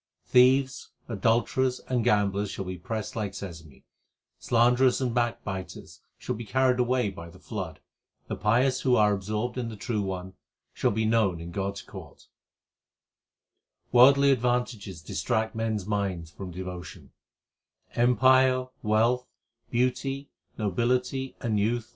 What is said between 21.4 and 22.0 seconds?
and youth